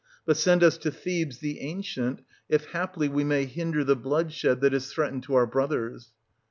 But 0.25 0.35
send 0.35 0.63
us 0.63 0.79
to 0.79 0.89
Thebes 0.89 1.37
the 1.41 1.59
1770 1.61 1.77
ancient, 1.77 2.27
if 2.49 2.71
haply 2.71 3.07
we 3.07 3.23
may 3.23 3.45
hinder 3.45 3.83
the 3.83 3.95
bloodshed 3.95 4.59
that 4.61 4.73
is 4.73 4.91
threatened 4.91 5.21
to 5.25 5.35
our 5.35 5.45
brothers. 5.45 6.11